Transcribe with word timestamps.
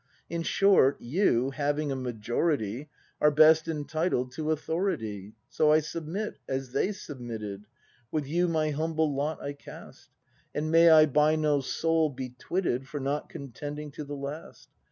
In 0.31 0.41
short, 0.41 0.99
you, 0.99 1.51
having 1.51 1.91
a 1.91 1.95
majority. 1.95 2.89
Are 3.21 3.29
best 3.29 3.67
entitled 3.67 4.31
to 4.31 4.49
authority. 4.49 5.33
So 5.47 5.71
I 5.71 5.79
submit, 5.81 6.39
as 6.49 6.71
they 6.71 6.91
submitted. 6.91 7.67
With 8.11 8.25
you 8.25 8.47
my 8.47 8.71
humble 8.71 9.13
lot 9.13 9.39
I 9.43 9.53
cast. 9.53 10.09
And 10.55 10.71
may 10.71 10.89
I 10.89 11.05
by 11.05 11.35
no 11.35 11.59
soul 11.61 12.09
be 12.09 12.29
twitted 12.39 12.87
For 12.87 12.99
not 12.99 13.29
contending 13.29 13.91
to 13.91 14.03
the 14.03 14.15
last! 14.17 14.69